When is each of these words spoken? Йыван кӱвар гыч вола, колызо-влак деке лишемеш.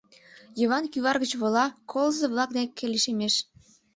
Йыван 0.59 0.85
кӱвар 0.91 1.17
гыч 1.23 1.31
вола, 1.41 1.65
колызо-влак 1.91 2.49
деке 2.57 2.85
лишемеш. 2.93 3.35